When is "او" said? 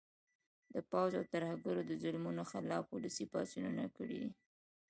1.19-1.23